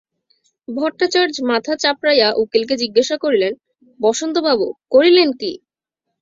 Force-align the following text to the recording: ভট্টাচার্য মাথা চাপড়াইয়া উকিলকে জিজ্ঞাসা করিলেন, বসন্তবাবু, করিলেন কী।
ভট্টাচার্য 0.67 1.35
মাথা 1.43 1.73
চাপড়াইয়া 1.75 2.27
উকিলকে 2.41 2.75
জিজ্ঞাসা 2.77 3.15
করিলেন, 3.17 3.53
বসন্তবাবু, 3.99 4.67
করিলেন 4.89 5.29
কী। 5.33 5.51